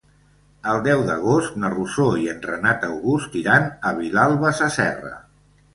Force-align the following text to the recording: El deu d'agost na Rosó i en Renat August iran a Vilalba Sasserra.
El 0.71 0.79
deu 0.87 1.03
d'agost 1.09 1.59
na 1.65 1.71
Rosó 1.75 2.07
i 2.23 2.25
en 2.33 2.41
Renat 2.49 2.89
August 2.91 3.39
iran 3.45 3.73
a 3.91 3.95
Vilalba 4.03 4.57
Sasserra. 4.63 5.19